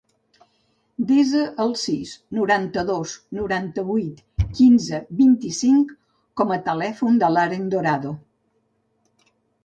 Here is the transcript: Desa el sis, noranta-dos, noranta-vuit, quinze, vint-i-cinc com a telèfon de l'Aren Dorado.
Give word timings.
Desa 1.09 1.41
el 1.63 1.73
sis, 1.81 2.13
noranta-dos, 2.37 3.11
noranta-vuit, 3.39 4.23
quinze, 4.59 5.01
vint-i-cinc 5.19 5.91
com 6.41 6.55
a 6.55 6.57
telèfon 6.69 7.21
de 7.25 7.29
l'Aren 7.35 7.69
Dorado. 7.75 8.15